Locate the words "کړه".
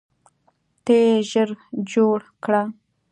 2.43-2.63